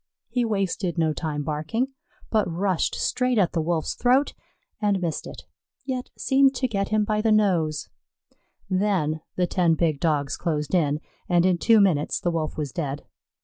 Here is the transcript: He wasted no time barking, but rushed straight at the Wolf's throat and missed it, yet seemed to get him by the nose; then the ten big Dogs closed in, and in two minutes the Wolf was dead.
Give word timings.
He 0.29 0.43
wasted 0.43 0.97
no 0.97 1.13
time 1.13 1.43
barking, 1.43 1.89
but 2.31 2.49
rushed 2.51 2.95
straight 2.95 3.37
at 3.37 3.51
the 3.51 3.61
Wolf's 3.61 3.93
throat 3.93 4.33
and 4.81 4.99
missed 4.99 5.27
it, 5.27 5.43
yet 5.85 6.09
seemed 6.17 6.55
to 6.55 6.67
get 6.67 6.89
him 6.89 7.03
by 7.03 7.21
the 7.21 7.31
nose; 7.31 7.87
then 8.67 9.21
the 9.35 9.45
ten 9.45 9.75
big 9.75 9.99
Dogs 9.99 10.37
closed 10.37 10.73
in, 10.73 11.01
and 11.29 11.45
in 11.45 11.59
two 11.59 11.79
minutes 11.79 12.19
the 12.19 12.31
Wolf 12.31 12.57
was 12.57 12.71
dead. 12.71 13.05